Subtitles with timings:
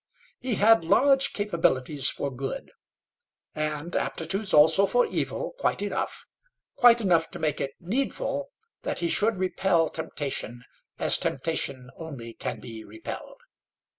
[0.39, 2.71] He had large capabilities for good
[3.53, 6.25] and aptitudes also for evil, quite enough:
[6.75, 8.49] quite enough to make it needful
[8.81, 10.63] that he should repel temptation
[10.97, 13.41] as temptation only can be repelled.